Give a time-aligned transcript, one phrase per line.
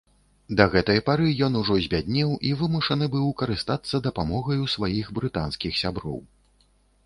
[0.61, 6.19] Да гэтай пары ён ужо збяднеў і вымушаны быў карыстацца дапамогаю сваіх брытанскіх сяброў.